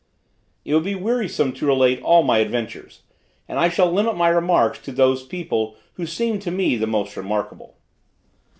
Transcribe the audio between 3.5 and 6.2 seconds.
I shall limit my remarks to those people who